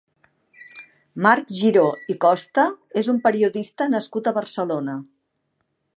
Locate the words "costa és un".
2.25-3.19